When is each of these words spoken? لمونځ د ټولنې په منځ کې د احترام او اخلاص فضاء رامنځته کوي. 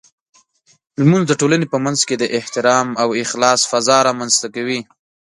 لمونځ 1.03 1.25
د 1.27 1.33
ټولنې 1.41 1.67
په 1.73 1.77
منځ 1.85 1.99
کې 2.07 2.15
د 2.17 2.23
احترام 2.37 2.87
او 3.01 3.09
اخلاص 3.23 3.59
فضاء 3.71 4.01
رامنځته 4.09 4.47
کوي. 4.55 4.79